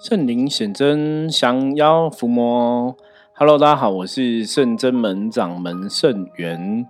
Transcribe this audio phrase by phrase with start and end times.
[0.00, 2.96] 圣灵显真，降妖伏魔。
[3.34, 6.84] Hello，大家好，我是圣真门掌门圣元，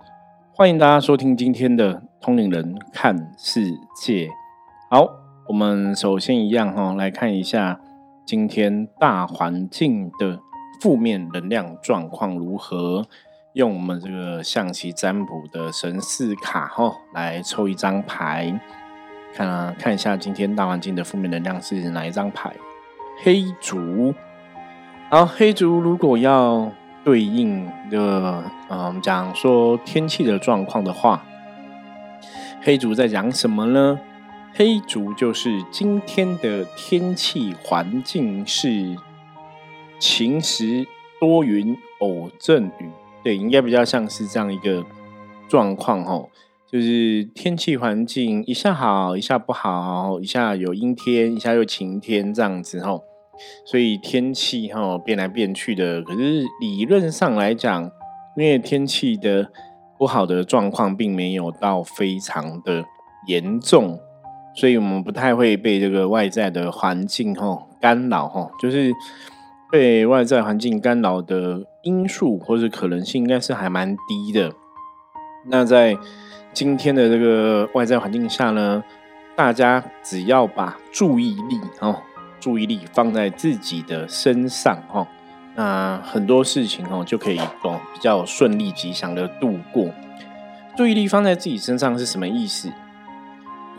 [0.53, 3.61] 欢迎大家收听今天的通灵人看世
[4.01, 4.29] 界。
[4.89, 5.07] 好，
[5.47, 7.79] 我们首先一样哈，来看一下
[8.25, 10.39] 今天大环境的
[10.81, 13.05] 负面能量状况如何。
[13.53, 18.59] 用我们这个象棋占卜的神士卡哈，来抽一张牌，
[19.33, 22.51] 看啊，看一下今天大环境的负面能量是哪一张牌。
[23.23, 24.13] 黑竹，
[25.09, 26.71] 然后黑竹如果要
[27.03, 31.23] 对应的，嗯，讲说天气的状况的话，
[32.61, 33.99] 黑竹在讲什么呢？
[34.53, 38.95] 黑竹就是今天的天气环境是
[39.99, 40.87] 晴时
[41.19, 42.89] 多云偶阵雨，
[43.23, 44.83] 对，应该比较像是这样一个
[45.47, 46.25] 状况哈，
[46.71, 52.99] 就是天气环境一下好，一下不好，一下有阴天，一下又晴天这样子哈。
[53.65, 57.83] 所以天气哈变来变去的，可是理论上来讲，
[58.37, 59.51] 因为天气的
[59.97, 62.83] 不好的状况并没有到非常的
[63.27, 63.99] 严重，
[64.55, 68.93] 所以我们不太会被这个外在的环境哈干扰哈，就是
[69.71, 74.53] 被外在环境干扰的因素或者可能性应该是还蛮低的。
[75.47, 75.97] 那在
[76.55, 78.81] 今天的这个外在环境下呢，
[79.35, 82.01] 大家只要把注意力哦。
[82.39, 85.05] 注意力放在自己的身上，哈，
[85.55, 89.89] 那很多事情哦就可以哦比较顺利吉祥的度过。
[90.77, 92.71] 注意力放在自己身上是什么意思？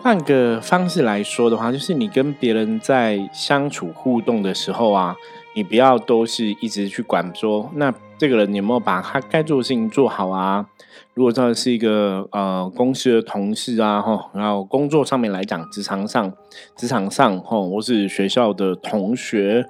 [0.02, 5.16] 换个方式来说的话，就是你跟别人在相处互动的时候啊，
[5.56, 7.92] 你不要都是一直去管说那。
[8.18, 10.66] 这个人有没有把他该做的事情做好啊？
[11.12, 16.32] 如果这是一个呃公司的同事啊，哈，然后工作上面来讲，职场上、
[16.74, 19.66] 职场上，哈，或是学校的同学，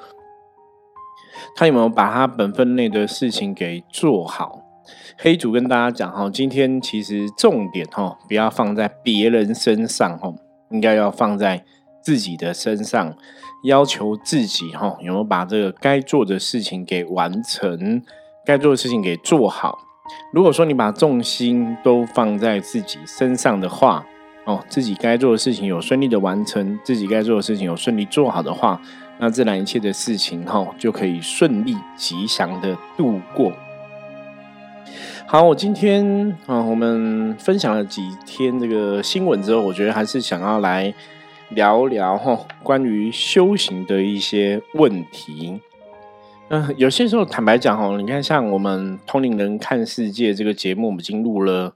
[1.57, 4.63] 他有没有把他本分内的事情给做好？
[5.19, 10.33] 黑主跟大家讲哈，今天其实重点哈，不要放在别人身上，哈，
[10.71, 11.65] 应该要放在
[12.01, 13.17] 自己的身上，
[13.67, 18.01] 要求自己哈，有没有把这个该做的事情给完成？
[18.45, 19.77] 该做的事情给做好。
[20.33, 24.07] 如果说你把重心都放在自己身上的话，
[24.45, 28.81] 哦，自己该做的事情有顺利的完成，自己该做的事情有顺利做好的话，
[29.19, 33.53] 那自然一切的事情哈就可以顺利吉祥的度过。
[35.27, 40.95] 好，我今天啊，我们分享了几天这个新闻之后，我觉得还是想要来
[41.51, 45.61] 聊聊哈关于修行的一些问题。
[46.49, 51.75] 嗯，有些时候坦白讲哦，你看像我们通灵人看世界这个节目，我们已经录了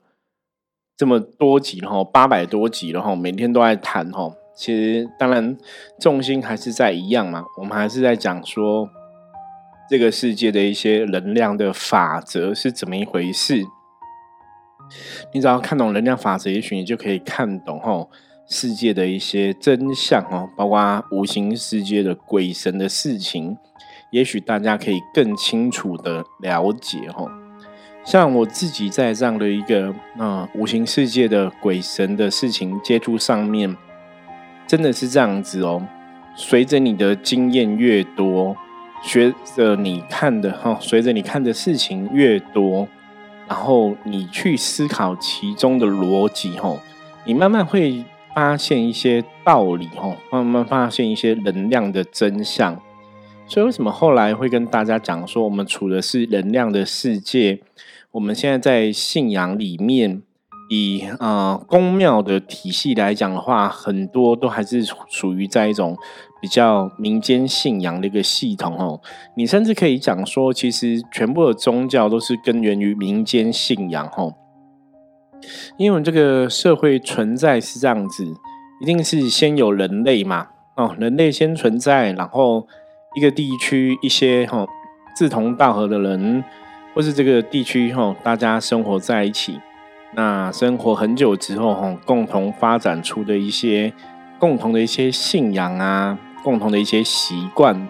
[0.97, 4.33] 这么多集了哈，八百多集了哈，每天都在谈哈。
[4.55, 5.57] 其实当然
[5.99, 8.89] 重心还是在一样嘛，我们还是在讲说
[9.89, 13.65] 这个世界的一些能量的法则是怎么一回事。
[15.33, 18.07] 你只要看懂能量法则，也许你就可以看懂哈
[18.53, 23.57] 世界的一些真相哦，包括无形世界的鬼神的事情。
[24.11, 27.31] 也许大家可以更清楚的了解哦，
[28.05, 33.77] 像我自己在这样的一个啊无形世界的鬼神的事情接触上面，
[34.67, 35.87] 真的是这样子哦。
[36.35, 38.57] 随着你的经验越多，
[39.01, 42.89] 学着你看的哈，随着你看的事情越多，
[43.47, 46.77] 然后你去思考其中的逻辑哈，
[47.25, 48.05] 你慢慢会
[48.35, 52.81] 发现一些道理哦，慢慢发现一些能量的真相。
[53.47, 57.61] 所以，为什么后来会跟大家讲说，我们处的是能量的世界？
[58.13, 60.23] 我们现在在信仰里面，
[60.71, 65.97] 以啊宫庙的体系来讲的话，很多都还是属于在一种
[66.41, 69.01] 比较民间信仰的一个系统哦。
[69.35, 74.35] 你甚至可以讲说，其实全部的宗教都是根源于民间信仰哦。
[75.77, 78.25] 因为这个社会存在是这样子，
[78.81, 82.67] 一定是先有人类嘛，哦，人类先存在，然后。
[83.17, 84.65] 一个地区一些哈
[85.17, 86.45] 志同道合的人，
[86.95, 89.59] 或是这个地区哈大家生活在一起，
[90.15, 93.93] 那生活很久之后哈，共同发展出的一些
[94.39, 97.89] 共同的一些信仰啊，共同的一些习惯，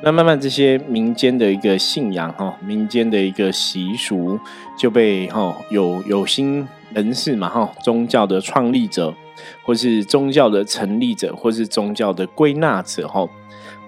[0.00, 4.38] 那慢慢这些民间的一个信仰哈，民间的一个习俗
[4.78, 9.12] 就被哈有有心人士嘛哈，宗教的创立者，
[9.64, 13.28] 或是宗教的成立者，或是宗教的归纳者哈。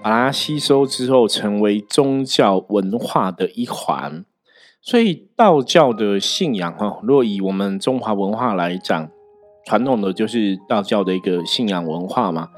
[0.03, 4.25] 把它吸收之后，成为宗教文化的一环。
[4.81, 9.09] 所以道教的信仰，哈，若以我们中华文化来讲，
[9.65, 12.49] 传统的就是道教的一个信仰文化嘛。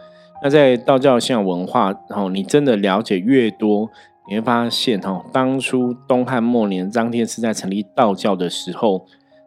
[0.43, 3.89] 那在道教信仰文化，然后你真的了解越多，
[4.27, 9.05] 你会发现，哈，当初东汉末年张天师在成立道教的时候，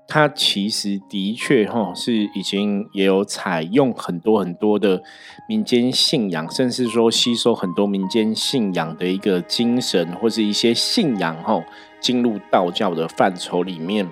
[0.08, 5.02] 他其实的确，哈，是已经也有采用很多很多的
[5.46, 11.62] 民间信仰，甚至说吸收很多民间信仰的一个精神或是一些信仰，哈，
[12.00, 14.08] 进入道教的范畴里面。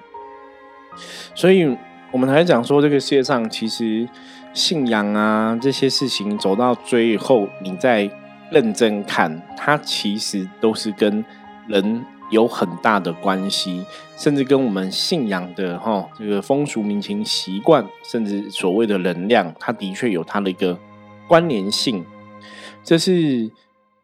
[1.34, 1.74] 所以，
[2.12, 4.06] 我们还讲说，这个世界上其实。
[4.54, 8.08] 信仰啊，这些事情走到最后，你再
[8.52, 11.24] 认真看，它其实都是跟
[11.66, 13.84] 人有很大的关系，
[14.16, 20.78] 甚至跟我们信仰的哈这个风俗民情习惯，甚至所谓的能量，它的确有它的一个
[21.26, 22.04] 关联性。
[22.84, 23.50] 这是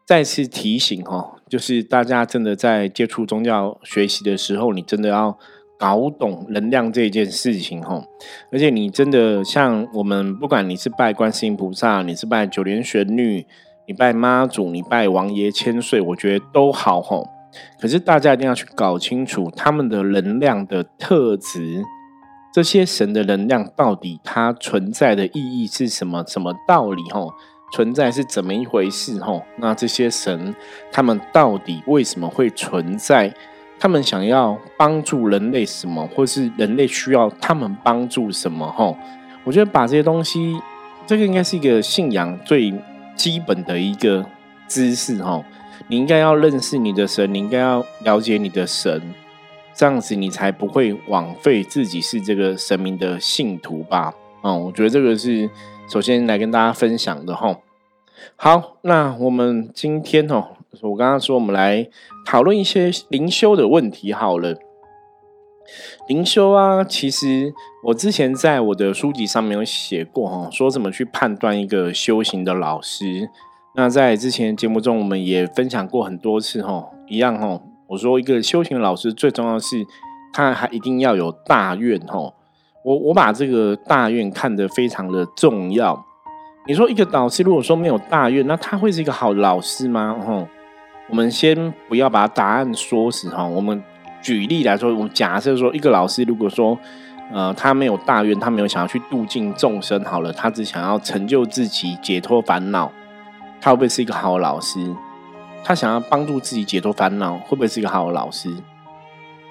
[0.05, 5.39] 再次提醒哈，就是大家真的在接触宗教学习的时候，你真的要。
[5.81, 8.03] 搞懂能量这件事情吼，
[8.51, 13.43] 而且你真的像我们，不管你是拜观世音菩萨，你是拜九莲玄女，
[13.87, 17.27] 你拜妈祖，你拜王爷千岁，我觉得都好吼。
[17.79, 21.83] 可是大家一定要去搞清楚他们的能量的特质，
[22.53, 26.23] 这些神的能量到底它存在的意义是什么？
[26.27, 27.33] 什么道理吼？
[27.73, 29.41] 存在是怎么一回事吼？
[29.57, 30.53] 那这些神
[30.91, 33.33] 他们到底为什么会存在？
[33.81, 38.71] 他们想要帮助人类什么，或是人类需要他们帮助什么？
[38.71, 38.95] 哈，
[39.43, 40.55] 我觉得把这些东西，
[41.07, 42.71] 这个应该是一个信仰最
[43.15, 44.23] 基本的一个
[44.67, 45.23] 知识。
[45.23, 45.43] 哈，
[45.87, 49.01] 你应该要认识你的神，你应该要了解你的神，
[49.73, 54.13] 这样子你才不会枉费自己是这个神明的信徒吧？
[54.43, 55.49] 嗯，我觉得这个是
[55.89, 57.35] 首先来跟大家分享的。
[57.35, 57.57] 哈，
[58.35, 60.49] 好，那我们今天哦。
[60.79, 61.85] 我刚刚说，我们来
[62.25, 64.55] 讨论一些灵修的问题好了。
[66.07, 67.53] 灵修啊，其实
[67.87, 73.29] 我之前在我的书籍上面有写过哈，说怎么去判断一个修行的老师。
[73.75, 77.61] 那在之前节目中，我们也分享过很多次哈，一样哈。
[77.87, 79.85] 我说一个修行老师最重要的是，
[80.31, 82.33] 他还一定要有大愿哈。
[82.85, 86.05] 我我把这个大愿看得非常的重要。
[86.65, 90.17] 你说一个导师如果说没有大愿，那他会是一个好老师吗？
[90.19, 90.47] 哈？
[91.11, 93.45] 我们先不要把答案说死哈。
[93.45, 93.83] 我们
[94.21, 96.79] 举例来说，我们假设说，一个老师如果说，
[97.33, 102.89] 呃，他没有大愿，他没有想要去度尽众生，好了，他只想要成就自己，解脱烦恼，
[103.59, 104.95] 他会不会是一个好老师？
[105.65, 108.49] 他想要帮助自己解脱烦恼，会不会是一个好老师？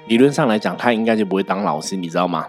[0.09, 2.47] 理论上来讲，他应该就不会当老师，你知道吗？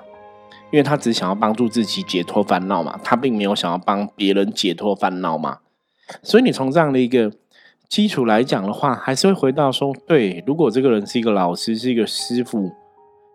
[0.72, 5.58] 因为他只想要帮助自己解脱烦恼嘛，他并没有想要帮别人解脱烦恼嘛。
[6.24, 7.30] 所以你从这样的一个。
[7.92, 12.72] 基础来讲的话，还是会回到说，对，如果这个人是一个老师，是一个师傅，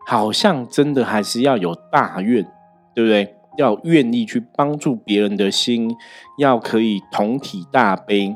[0.07, 2.43] 好像真的还是要有大愿，
[2.95, 3.35] 对不对？
[3.59, 5.95] 要愿意去帮助别人的心，
[6.39, 8.35] 要可以同体大悲，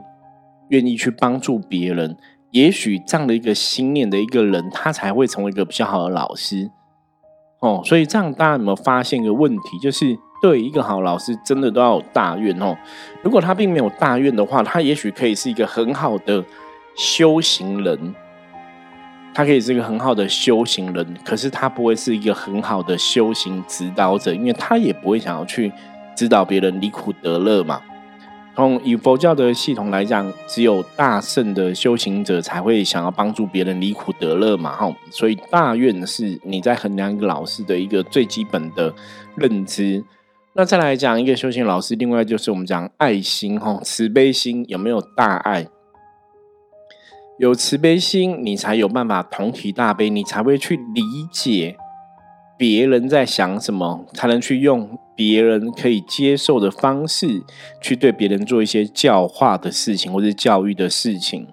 [0.69, 2.19] 愿意去帮助别人。
[2.51, 6.71] 也许这样的一个心念的一个人，他才会成为一个比较好的老师。
[7.61, 10.19] 哦，所以这样大家有没有发现一个问题，就是？
[10.41, 12.77] 对一个好老师，真的都要有大愿哦。
[13.23, 16.45] 如果他并没有大愿的话，他也许可以是一个很好的
[16.97, 18.15] 修行人，
[19.35, 25.71] 他可以是一个很好的修行人，可是他不会是一个很好的修行指导者，因为他也不会想要去
[26.17, 27.81] 指导别人离苦得乐嘛。
[28.57, 34.77] 从以佛教的系统来讲，只有大圣的修行者才会想要帮助别人离苦得乐嘛。
[34.77, 38.93] 哈，所以大愿是你在衡量一个老师的一个最基本的
[39.37, 40.05] 认知。
[40.55, 45.69] 那再来讲一个修行老师，另外就是我们讲爱心哈，慈悲心有没有大爱？
[47.39, 51.77] 有慈悲心，你才有办法同体大悲，你才会去理解
[52.59, 57.43] 别人在想什么，才能去用别人可以接受的方式
[57.81, 61.47] 去对别人做一些教化的事情，或者教育的事情。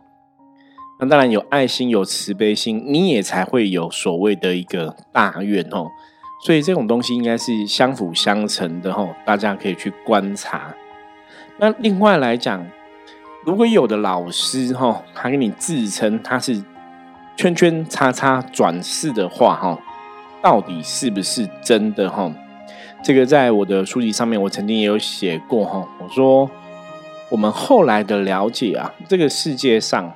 [1.00, 5.86] 那当然有爱心，有慈悲心，你也才会有所谓的一个大愿哦。
[6.40, 10.74] 所以这种东西应该是相辅相成的吼，大家可以去观察。
[11.58, 12.66] 那另外来讲，
[13.44, 16.64] 如果有的老师哈，他给你自称他是
[17.36, 19.80] 圈圈叉叉转世的话哈，
[20.40, 22.32] 到底是不是真的哈？
[23.04, 25.88] 这个在我的书籍上面，我曾经也有写过哈。
[26.00, 26.50] 我说
[27.30, 30.14] 我们后来的了解啊，这个世界上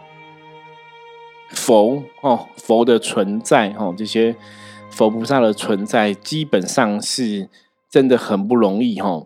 [1.49, 4.35] 佛哦，佛的存在哈，这些。
[4.91, 7.49] 佛菩萨的存在基本上是
[7.89, 9.25] 真的很不容易哈，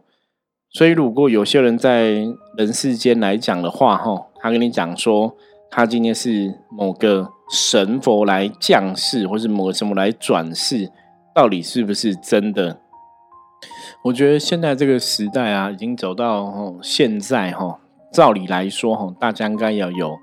[0.70, 2.26] 所以如果有些人在
[2.58, 5.36] 人世间来讲的话哈，他跟你讲说
[5.70, 10.92] 他今天是某个神佛来降世，或是某个什么来转世，
[11.34, 12.80] 到底是不是真的？
[14.04, 17.80] 我觉得现在这个时代啊，已经走到现在哈，
[18.14, 20.16] 照理来说，哈，大家应该要有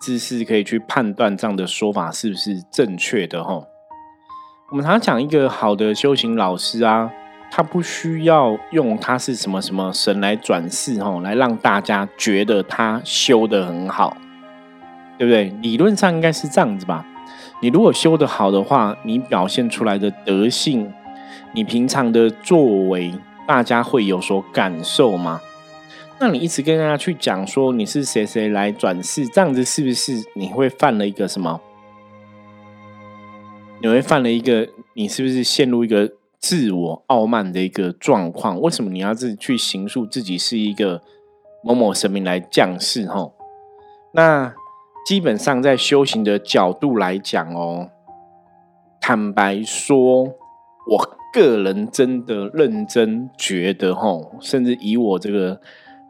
[0.00, 3.64] 知识可以去判断这样的说法是不是正确的，哈。
[4.70, 7.10] 我们常常讲一个好的修行老师啊，
[7.50, 14.16] 他不需要用他是什么什么神来转世，哈，来让大家觉得他修的很好，
[15.18, 15.44] 对不对？
[15.60, 17.04] 理论上应该是这样子吧。
[17.60, 20.90] 你如果修的好的话，你表现出来的德性，
[21.52, 23.12] 你平常的作为，
[23.46, 25.42] 大家会有所感受吗？
[26.18, 31.60] 那你一直跟大家去讲说你是谁谁来转世，这样子是不是你会犯了一个什么？
[33.84, 38.58] 你会犯了一个，你是不是陷入一个自我傲慢的一个状况？
[38.58, 41.02] 为什么你要自己去形塑自己是一个
[41.62, 43.06] 某某神明来降世？
[43.06, 43.34] 吼，
[44.14, 44.54] 那
[45.04, 47.90] 基本上在修行的角度来讲哦，
[49.02, 55.60] 坦白说，我个人真的认真觉得，吼，甚至以我这个。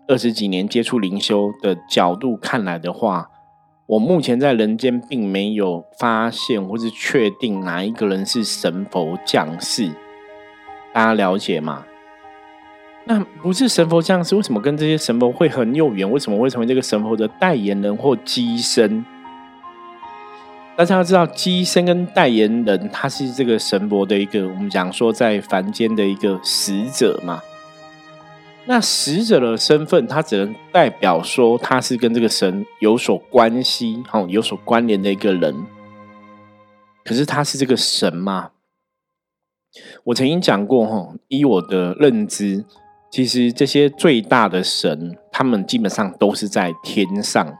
[0.07, 3.31] 二十几年接触灵修的角度看来的话，
[3.87, 9.91] 我目前在人间并没有发现或是确定哪一个人是神佛降世，
[10.95, 11.85] 大家了解吗？
[13.05, 16.11] 那不是神佛降世，为什么跟这些神佛会很有缘？
[16.11, 19.05] 为什么会成为这个神佛的代言人或机身？
[20.77, 27.39] 大家要知道，机身跟代言人，他是这个神佛的一个，我们讲说在凡间的一个使者嘛。
[28.67, 35.67] 那使者的身份，他只能代表说他是跟这个神有所关系、哈有所关联的一个人。
[37.05, 38.53] 可是他是这个神吗？
[40.05, 42.65] 我曾经讲过，哈，依我的认知，
[43.11, 47.59] 其实这些最大的神，他们基本上都是在天上，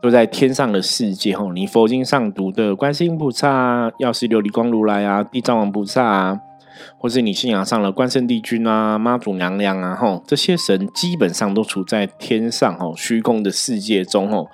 [0.00, 1.36] 都在天上的世界。
[1.36, 6.40] 哈，你佛经上读的观世音菩萨、药师琉璃光如来啊、地藏王菩萨啊。
[6.96, 14.48] 或是你信仰上了关圣帝君啊、妈祖娘娘啊，吼，这些神基本上都处在天上，吼，虚空的世界中，吼，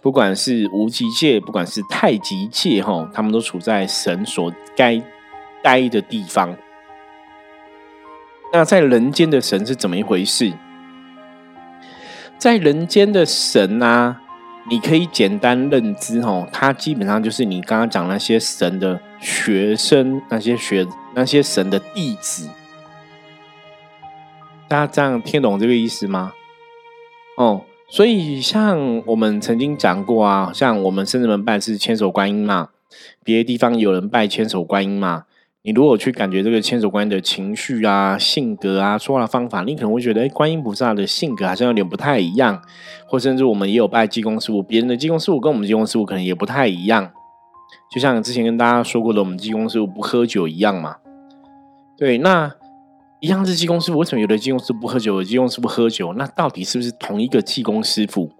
[0.00, 5.02] 不管是无极界，不管是太极界，吼，他们都处在神所该
[5.62, 6.56] 待的地方。
[8.52, 10.52] 那在人间的神是怎么一回事？
[12.38, 14.22] 在人间的神啊。
[14.68, 22.48] 你可以简单认知哦，他基本上就是你刚刚讲那些神的学生，那些学那些神的弟子。
[24.68, 26.32] 大家这样听懂这个意思吗？
[27.36, 32.68] 哦，所以像我们曾经讲过啊，像我们圣人门拜是千手观音嘛，
[33.24, 35.24] 别的地方有人拜千手观音嘛。
[35.62, 42.62] 你如果去感觉这个千手观音的情绪啊、性格啊、说话的方法，你可能会觉得，哎，观音菩萨的性格好像有点不太一样，
[43.06, 47.10] 或甚至我们也有拜济公师傅，别人的济公师傅跟我们济公师傅可能也不太一样，
[47.92, 50.96] 就像之前跟大家说过的，我们济公师傅不喝酒一样嘛。
[51.98, 52.50] 对，那
[53.20, 56.14] 一样是济公师傅，为什么有的济公师傅不喝酒，有的济公师傅喝酒？
[56.14, 58.30] 那到底是不是同一个济公师傅？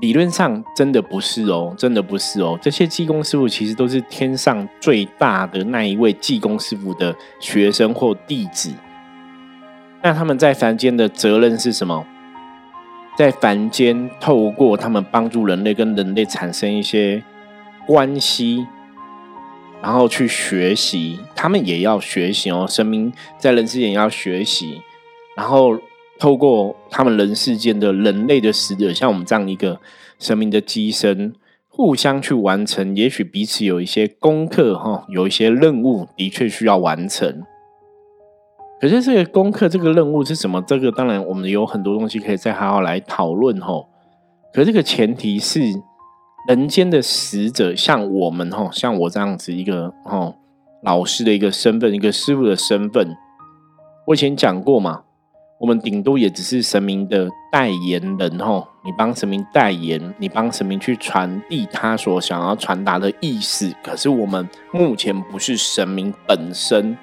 [0.00, 2.58] 理论上真的不是哦，真的不是哦。
[2.60, 8.74] 这些技工师傅其实都是天上最大的那一位技工师傅的学生或弟子。
[10.02, 12.06] 那他们在凡间的责任是什么？
[13.16, 17.24] 在凡间透过他们帮助人类跟人类产生一些
[17.86, 18.66] 关系，
[19.80, 21.18] 然后去学习。
[21.34, 24.82] 他们也要学习哦，生命在人世间也要学习，
[25.34, 25.80] 然后。
[26.18, 29.80] 透过他们人世间的人类的使者，像我们这样一个
[30.18, 31.34] 神明的机身，
[31.68, 37.42] 互相去完成，也许彼此有一些功课哈，有一些任务的确需要完成。
[38.80, 40.62] 可是这个功课、这个任务是什么？
[40.66, 43.84] 这个当然我们有很多东西可以再好好来讨论哈。
[44.52, 45.60] 可这个前提是
[46.48, 50.34] 人间的使者，像我们哈，像我这样子一个哈
[50.82, 53.16] 老师的一个身份，一个师傅的身份，
[54.06, 55.02] 我以前讲过嘛。
[55.58, 63.74] 我们顶多也只是神明的代言人吼，你帮神明代言，你帮神明去传递他所想要传达的意思。
[63.82, 66.94] 可是我们目前不是神明本身，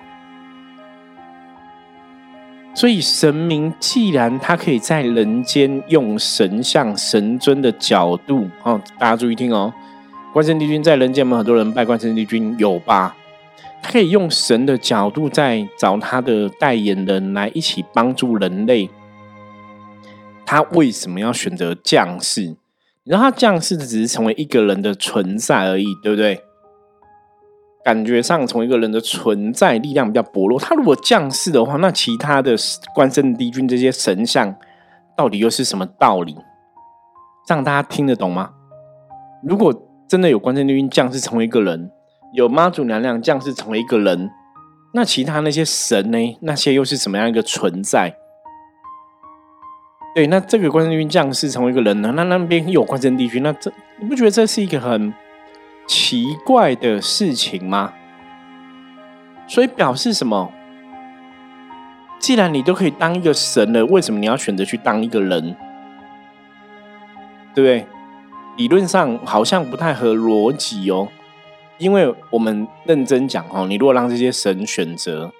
[2.75, 9.73] 所以神明既然他可以在人间用神像、神尊的角度，哦，大家注意听哦，
[10.31, 13.15] 关圣帝君在人间，我们很多人拜关圣帝君，有吧？
[13.83, 18.89] 他可以用神的角度在找他的代言人来一起帮助人类。
[20.45, 22.55] 他为什么要选择降世？
[23.03, 26.41] 你知道他降世只是成为一个人的存在而已，对不对？
[27.83, 30.57] 感觉上从一个人的存在力量比较薄弱。
[30.57, 32.55] 他如果降世的话，那其他的
[32.95, 34.55] 关圣帝君这些神像
[35.17, 36.37] 到底又是什么道理？
[37.45, 38.51] 这样大家听得懂吗？
[39.43, 39.73] 如果
[40.07, 41.91] 真的有关圣帝君降世成为一个人？
[42.33, 44.31] 有妈祖娘娘降世成为一个人，
[44.93, 46.37] 那其他那些神呢？
[46.41, 48.15] 那些又是什么样一个存在？
[50.15, 52.11] 对，那这个关圣帝君降世成为一个人呢？
[52.15, 55.13] 那那边有关圣帝君，那这你不觉得这是一个很
[55.85, 57.93] 奇怪的事情吗？
[59.47, 60.51] 所以表示什么？
[62.17, 65.55] 既然你都可以当一个神了，为什么你要选择去当一个人？
[67.53, 67.85] 对不对？
[68.57, 71.09] 理论上好像不太合逻辑哦。
[71.77, 75.31] 因为我们认真讲哦，你如果让这些神选择，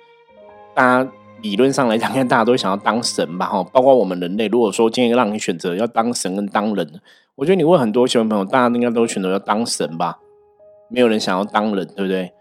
[0.74, 1.12] 大家。
[1.44, 4.48] 理论上来讲，看大家都想要当神吧，哈，包括我们人类。
[4.48, 6.90] 如果说今天让你选择要当神跟当人，
[7.36, 10.20] 我觉得你问很多小朋友，大家应该都选择要当神吧？
[10.88, 12.32] 没有人想要当人，对不对？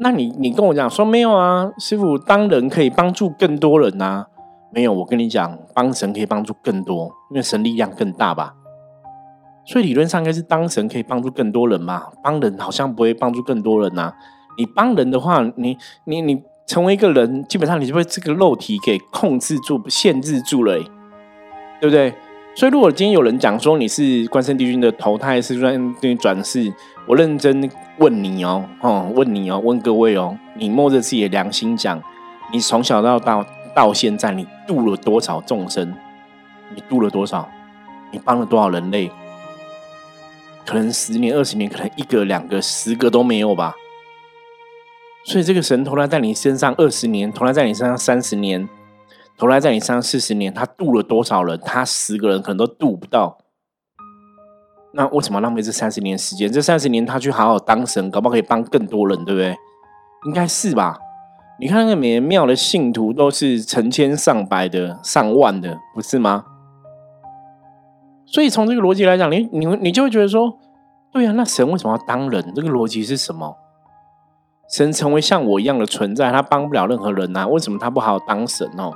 [0.00, 4.26] 那你你跟我讲说没有啊，师傅当人可以帮助更多人呐？
[4.72, 8.56] 没有，我跟你讲，帮神可以帮助更多，因为神力量更大吧。
[9.68, 14.12] 所以理论上应该是当神可以帮助更多人嘛，帮人好像不会帮助更多人呐。
[14.56, 16.42] 你帮人的话，你你你。
[16.68, 20.78] 成为一个人，基本上你就被这个肉体给控制住、限制住了，
[21.80, 22.12] 对不对？
[22.54, 26.70] 所以，如果今天有人讲说你是关圣帝君的投胎，是关帝君转世，
[27.06, 32.02] 我认真问你哦，哦，问你哦，问各位哦，你摸着自己的良心讲，
[32.52, 33.42] 你从小到大
[33.74, 35.94] 到现在，你度了多少众生？
[36.74, 37.48] 你度了多少？
[38.10, 39.10] 你帮了多少人类？
[40.68, 43.74] 可能十年、二十年，可能一个、两个、十个都没有吧。
[45.24, 48.68] 所以这个神投来在你身上二十年，投来在你身上三十年，
[49.38, 51.58] 投来在你身上四十年，他渡了多少人？
[51.64, 53.38] 他十个人可能都渡不到。
[54.92, 56.52] 那为什么浪费这三十年时间？
[56.52, 59.56] 这三十年他去好好当神，搞不好可以帮更多人，对不对？
[60.26, 60.98] 应该是吧？
[61.58, 66.44] 你看那个每庙的信徒都是成千上百的、上万的，不是吗？
[68.30, 70.58] 所以从这个逻辑来讲，你你你就会觉得说，
[71.10, 72.52] 对呀，那神为什么要当人？
[72.54, 73.56] 这个逻辑是什么？
[74.70, 77.46] 神成为像我一样的存在，他帮不了任何人呐。
[77.46, 78.92] 为什么他不好好当神哦？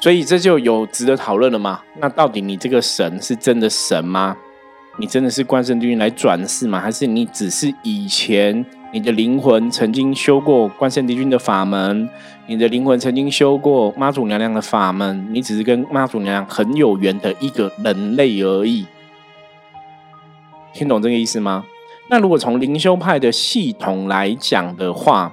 [0.00, 1.80] 所以这就有值得讨论了嘛？
[1.98, 4.36] 那到底你这个神是真的神吗？
[4.98, 6.78] 你真的是关圣帝君来转世吗？
[6.78, 12.08] 还是你只是以前你的灵魂曾经修过关圣帝君的法门，
[12.46, 18.86] 你的灵魂曾经修过妈祖娘娘的法门，你只是跟妈祖娘娘很有缘的一个人类而已？
[20.72, 21.64] 听懂这个意思吗？
[22.08, 25.32] 那如果从灵修派的系统来讲的话，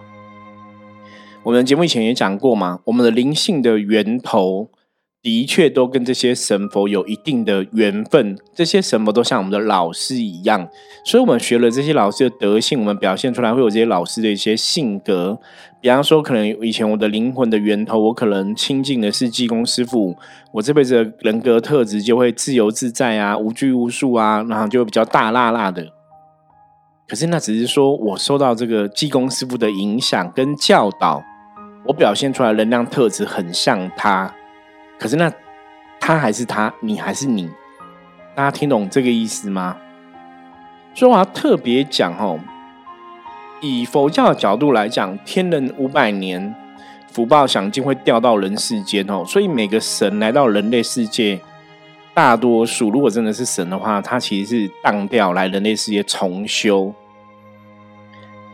[1.43, 4.69] 我们节目以前也讲过嘛，我们的灵性的源头
[5.23, 10.67] 的确都跟这些神佛有一定的缘分，这些神佛都像我们的老师一样，
[11.05, 15.39] 所以我们学了这些老师的德性，我们表现出来会有这些老师的一些性格。
[15.79, 20.13] 比方说，可能以前我的灵魂的源头，我可能亲近的是济公师傅，
[20.51, 25.87] 我这辈子的人格特质就会自由自在啊，无拘无束啊，然后就会比较大辣辣的。
[27.07, 31.23] 可是那只是说我受到这个济公师傅的影响跟教导，
[31.87, 34.33] 我表现出来能量特质很像他。
[35.03, 35.29] 可是那
[35.99, 37.49] 他还是他，你还是你，
[38.33, 39.75] 大家听懂这个意思吗？
[40.95, 42.39] 所以我要特别讲哦，
[43.59, 46.55] 以佛教的角度来讲，天人五百年
[47.11, 51.37] 福报享尽会掉到人世间哦，所以每个神来到人类世界。
[52.13, 56.93] 大多数如果真的是神的话，他其实是当掉来人类世界重修。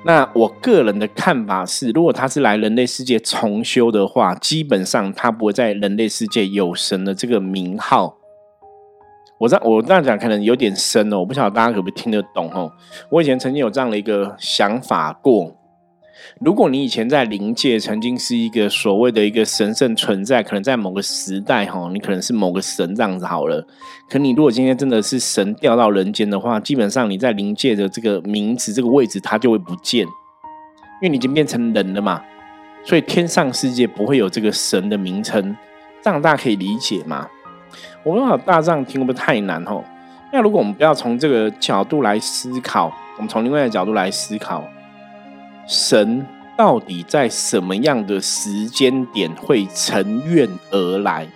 [0.09, 8.17] 那我个人的看法是，如果他是来人类世界重修的话，基本上他不会在人类世界有神的这个名号。
[9.39, 12.71] 我这我这样讲可能有点深哦，我不晓得大家可不可以听得懂哦。
[13.11, 15.55] 我以前曾经有这样的一个想法过。
[16.39, 23.65] 如果你以前在灵界曾经是一个所谓的一个神圣存在，可能在某个时代哈，你可能是某个神这样子好了。
[24.09, 32.21] 可你如果今天真的是神掉到人间的话，基本上你在灵界的这个名字、这个位置，它就会不见，因为你已经变成人了嘛。
[32.83, 35.55] 所以天上世界不会有这个神的名称，
[36.01, 37.27] 这样大家可以理解吗？
[38.03, 39.83] 我们好大这样听会不会太难吼？
[40.31, 44.63] 那如果我们不要从这个角度来思考，我们从另外一个角度来思考。
[45.69, 46.25] 神
[46.57, 51.27] 到底在什么样的时间点会乘愿而来？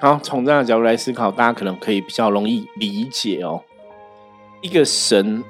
[0.00, 3.62] 好，从这样角度来思考，大家可能可以比较容易理解哦。
[4.62, 5.44] 一个神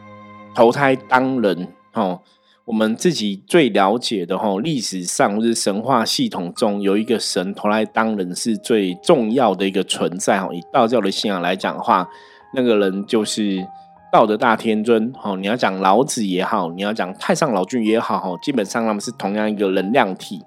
[0.56, 2.20] 投胎当人，哦，
[2.64, 12.08] 我们自己最了解的，哦，历史上或者神话系统中有一个神投胎当人是最重要的一个存在，哦，以道教的信仰来讲的话，
[12.54, 13.64] 那个人就是。
[14.10, 20.42] 道德大天尊，哦，你要讲老子也好，你要讲太上老君也好，哈，基本上他们是同样一个能量体。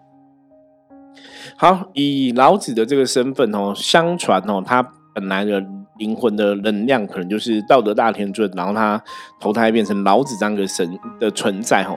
[1.56, 4.82] 好，以老子的这个身份，哦，相传，哦，他
[5.13, 5.63] 本来的
[5.97, 9.00] 灵魂的能量可能就是道德大天尊，然后他
[9.39, 11.95] 投胎变成老子这样的神的存在，哦。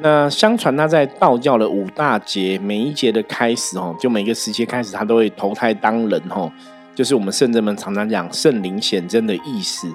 [0.00, 6.50] 那相传他在道教的五大节每一节的开始，哦，就每个时节开始，他都会投胎当人，哦。
[6.94, 9.86] 就是我们圣人们常常讲圣灵显真的意思。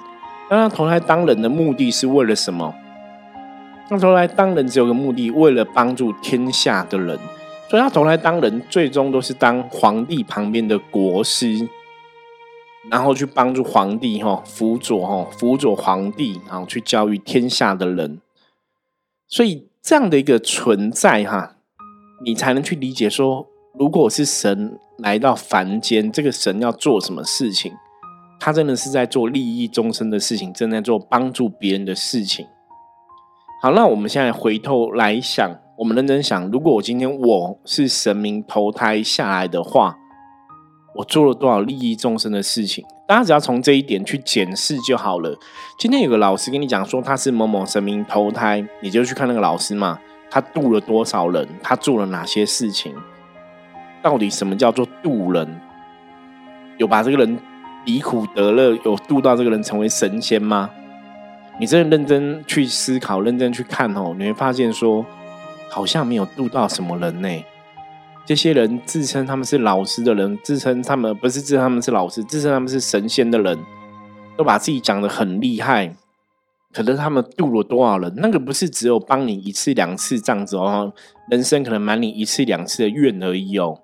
[0.52, 2.74] 那他投胎当人的目的是为了什么？
[3.88, 7.18] 他投胎当人只有个目的，为了帮助天下的人。
[7.70, 11.66] 所以他投胎当人，最终都是当皇帝旁边的国师，
[12.90, 18.20] 然后去帮助皇帝哈，辅佐哈，辅佐皇帝，然后去教育天下的人。
[19.26, 21.56] 所以这样的一个存在哈，
[22.26, 23.46] 你才能去理解说，
[23.78, 27.72] 如果是神来到凡间，这个神要做什么事情？
[28.44, 32.44] 他真的是在做利益众生的事情，正在做帮助别人的事情。
[33.62, 35.48] 好，那我们现在回头来想。
[35.78, 39.96] 我们认真想，如果我今天我是神明投胎下来的话，
[40.96, 42.84] 我做了多少利益众生的事情？
[43.06, 45.38] 大家只要从这一点去检视就好了。
[45.78, 52.92] 今天有个老师跟你讲说他是某某神明投胎，你就去看那个老师嘛，他渡了多少人，他做了哪些事情？
[54.02, 55.60] 到底什么叫做渡人？
[56.78, 57.38] 有把这个人
[57.84, 60.70] 离苦得乐，有渡到这个人成为神仙吗？
[61.58, 65.04] 你真的认真去思考，认真去看哦，你会发现说。
[65.74, 67.28] 好像没有渡到什么人呢？
[68.26, 73.58] 这些人自称他们是老师的人，自称他们不是自称他们是老师，自称他们是神仙的人，
[74.36, 75.96] 都把自己讲的很厉害。
[76.74, 78.12] 可能他们渡了多少人？
[78.16, 80.92] 那个不是只有帮你一次两次这样子哦，
[81.30, 83.78] 人生可能满你一次两次的愿而已哦。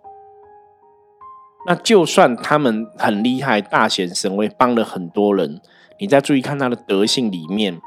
[1.68, 5.61] 那就算他们很厉害，大显神威，帮了很多人，
[6.00, 7.78] 你再注意看他的德性里面。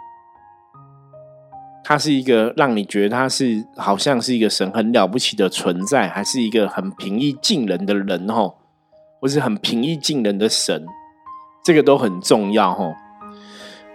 [1.84, 8.60] 他是一个让你觉得他是好像是一个神很了不起的存在，还是一个很平易近人的人吼，
[9.20, 10.86] 或是很平易近人的神，
[11.66, 12.94] 这个都很重要吼。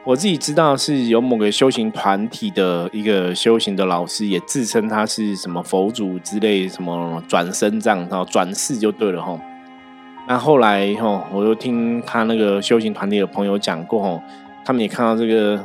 [0.05, 9.39] 我自己知道是有某个修行团体的一个修行的老师，也自称他是什么佛祖之类，什么转身这样，然后转世就对了吼。
[10.29, 14.23] 那后来吼，我又听他那个修行团体的朋友讲过吼，
[14.65, 15.65] 他们也看到这个。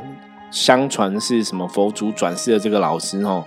[0.52, 3.42] 相传是什么佛祖转世的这个老师哦，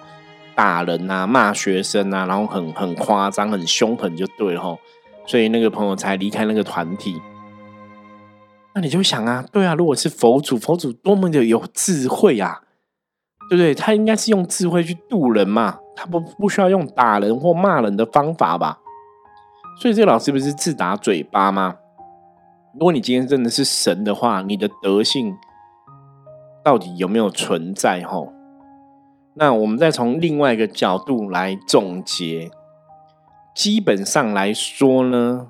[0.56, 4.80] 打人啊，骂学生啊，然后很很夸张，很凶狠就对了吼，
[5.28, 7.22] 所以那个朋友才离开那个团体。
[8.74, 12.62] 那你就想啊，对啊，如果是佛祖，佛祖多么的有智慧啊，
[13.52, 13.76] 对不对？
[13.76, 18.80] 他应该是用智慧去渡人嘛，他不不需要用打人或骂人的方法吧？
[19.78, 21.78] 所以这个老师不是自打嘴巴吗？
[22.74, 25.36] 如果你今天真的是神的话，你的德性。
[26.64, 28.02] 到底有没有存在？
[28.02, 28.34] 吼，
[29.36, 32.50] 那我们再从另外一个角度来总结。
[33.54, 35.46] 基本上来说呢，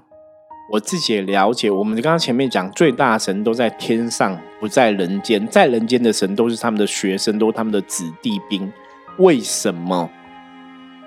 [0.74, 1.72] 我自己也了解。
[1.72, 5.48] 我们刚刚前面讲，最大神都在天上，不在人间。
[5.48, 8.70] 在人间的神都是他们的学生，都是他们的子弟兵。
[9.18, 10.10] 为什么？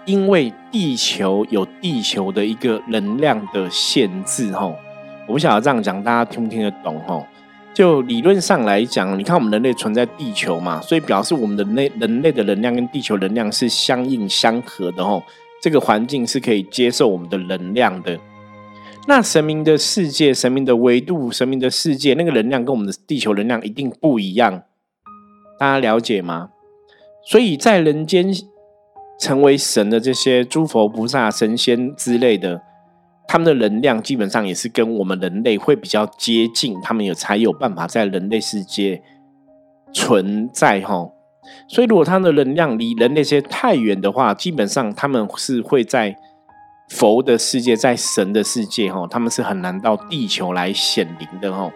[0.08, 4.50] 因为地球有地球的一个能量的限制。
[4.52, 4.74] 吼，
[5.26, 6.98] 我不晓得这样讲，大家听不听得懂？
[7.06, 7.26] 吼。
[7.74, 15.22] 就理论上来讲，你看我们人类存在地球嘛，所以表示我们的内人类的能量跟地球能量是相应相合的吼。
[15.60, 18.18] 这个环境是可以接受我们的能量的。
[19.06, 24.62] 那神明的世界、神明的维度、神明的世界，那个能量跟我们的地球能量一定不一样，
[25.58, 26.48] 大家了解吗？
[27.26, 28.32] 所以在人间
[29.18, 32.62] 成为神的这些诸佛菩萨、神仙之类的。
[33.30, 39.02] 他们的能量基本上也是跟我们人类会比较接近，他们有才有办法在人类世界
[39.92, 41.10] 存在哈。
[41.68, 46.16] 所以如果他们的能量离人类些太远的话，基本上他们是会在
[46.88, 51.70] 佛的世界，在神的世界哈，他们是很难到地球来显灵的哈。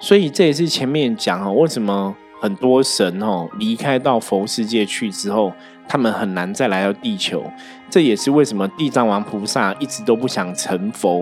[0.00, 5.52] 所以这也是前面讲哈，为什么很多神哦离开到佛世界去之后。
[5.88, 7.44] 他们很难再来到地球，
[7.88, 11.20] 这也是为什么地藏王菩萨一直都不想成佛，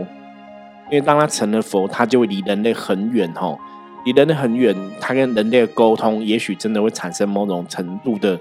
[0.91, 3.59] 因为当他成了佛，他就会离人类很远吼，
[4.05, 8.39] 离人类很远，他跟人类的沟通，也许真的会产生某种程度的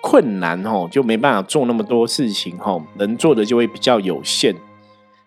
[0.00, 4.54] 困难吼，就没办法做那么多事情吼，能做的就会比较有限。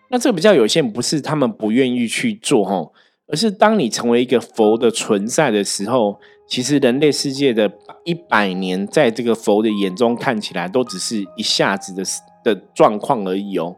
[0.08, 2.92] 那这个比较有限，不是他们不愿意去做吼，
[3.28, 6.18] 而是当你成为一个佛的存在的时候。
[6.48, 7.72] 其实人类世界的
[8.04, 12.04] 一百年，在这个佛的眼中看起来，都只是一下子的
[12.44, 13.74] 的状况而已哦。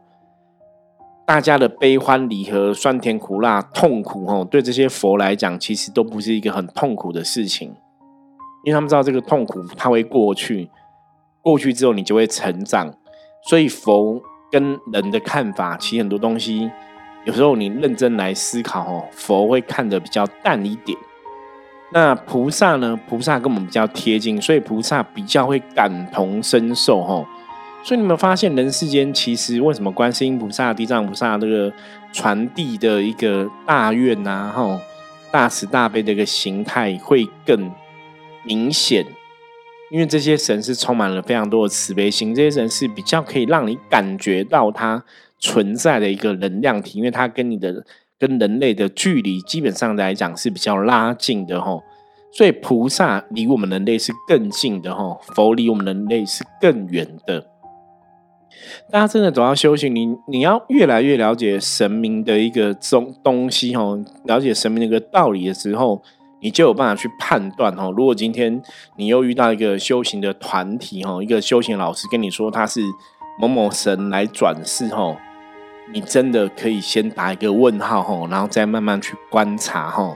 [1.25, 7.69] 大家的悲欢离合、酸甜苦辣、痛苦哦，对这些佛来讲，其实都不是一个很痛苦的事情，
[8.63, 10.69] 因为他们知道这个痛苦它会过去，
[11.41, 12.93] 过去之后你就会成长。
[13.49, 16.69] 所以佛跟人的看法，其实很多东西，
[17.25, 20.97] 有时候你认真来思考哦，佛会看得比较淡一点。
[21.91, 22.99] 那菩萨呢？
[23.07, 27.25] 菩萨跟我们比较贴近，所以菩萨比较会感同身受，吼。
[27.83, 31.71] 所以你们发现人世间其实为什么观世音菩萨、地藏菩萨这个
[32.11, 34.79] 传递的一个大愿啊，吼
[35.31, 37.71] 大慈大悲的一个形态会更
[38.43, 39.05] 明显？
[39.89, 45.03] 因为这些神是充满了非常多的慈悲心，这些神是比较可以让你感觉到他
[45.39, 47.83] 存在的一个能量体，因为它跟你的
[48.17, 51.81] 跟人类的距离基本上来讲是比较拉近的吼。
[52.31, 57.47] 所以菩萨离我们人类是更近的吼，佛离我们人类是更远的。
[58.91, 66.03] 大家真的走到修行，你你要越来越了解神明的一个东东西吼，了解神明的一个道理的时候。
[66.41, 67.93] 你就有办法去判断哦。
[67.97, 68.61] 如果今天
[68.95, 72.79] 你又遇到一个修行的团体哦，一个修行老师跟你说他是
[73.41, 75.17] 某某神来转世哦，
[75.91, 80.15] 你真的可以先打一个问号哦，然后再慢慢去观察哦，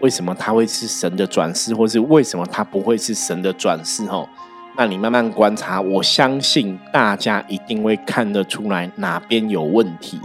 [0.00, 4.28] 为什么他会是神的转世，或是为什么他不会是神的转世哦？
[4.76, 10.20] 那你慢慢观察，我相信大家一定会看得出来哪边有问题。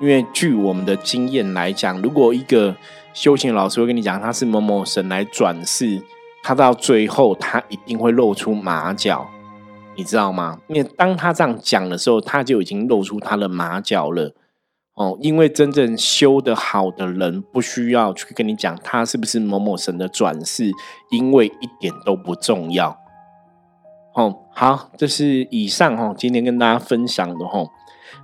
[0.00, 2.74] 因为据我们的经验来讲，如果一个
[3.12, 6.02] 修行老师会跟你讲他是某某神来转世，
[6.42, 9.28] 他到最后他一定会露出马脚，
[9.96, 10.58] 你知道吗？
[10.68, 14.34] 因为当他这样讲的时候，他就已经露出他的马脚了。
[14.94, 20.70] 哦，因为真正修得好的人，不需要去跟你讲他是不是某某神的转世，
[21.10, 22.96] 因为一点都不重要。
[24.14, 27.66] 哦，好，这是以上哈，今天跟大家分享的哈，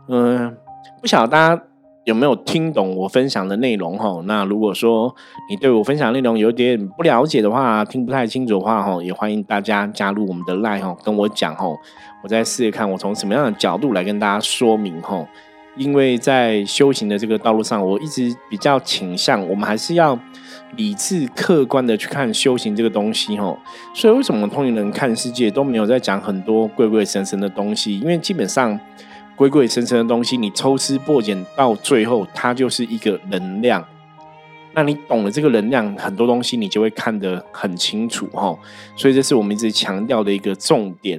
[0.08, 0.56] 嗯。
[1.00, 1.62] 不晓得大家
[2.04, 4.22] 有没有听懂我分享的内容哈？
[4.24, 5.14] 那如果说
[5.50, 11.66] 你对我分享内容有点不了解的话，听不太清楚的话哈，也欢迎大家加入我们的 Line 哈，跟我讲哈，
[12.22, 15.26] 我再试试看我从什么样的角度来跟大家说明哈。
[15.76, 20.18] 因为在修行的这个道路上，我一直比较倾向我们还是要
[20.76, 23.56] 理智客观的去看修行这个东西哈。
[23.94, 28.00] 所以为什么通灵人看世界都没有在讲很多贵贵神神的东西？
[28.00, 28.80] 因为基本上。
[29.40, 33.82] 鬼鬼神神的东西，你抽丝剥茧到最后，它就是一个能量。
[34.74, 38.54] 那你懂了这个能量，很多东西你就会看得很清楚哈。
[38.94, 41.18] 所以这是我们一直强调的一个重点。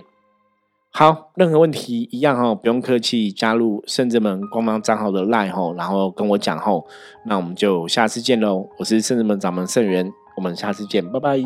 [0.91, 6.85] 好，任何问题一样哈，不用客气，加入圣智门官方账号的赖哈，然后跟我讲吼。
[7.25, 8.69] 那我们就下次见喽。
[8.77, 11.39] 我是圣智门掌门圣元，我们下次见，拜拜。